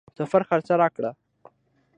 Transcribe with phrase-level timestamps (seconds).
[0.17, 1.03] سفر خرڅ راکړ.